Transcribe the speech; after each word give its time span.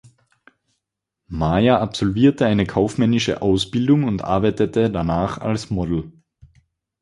Maya 1.27 1.79
absolvierte 1.79 2.47
eine 2.47 2.65
kaufmännische 2.65 3.43
Ausbildung 3.43 4.05
und 4.05 4.23
arbeitete 4.23 4.89
danach 4.89 5.37
als 5.37 5.69
Model. 5.69 6.11